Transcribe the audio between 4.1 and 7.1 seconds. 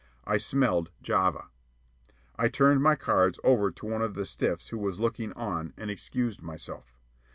the stiffs who was looking on, and excused myself.